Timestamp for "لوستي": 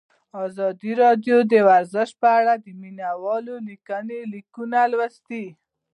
4.91-5.45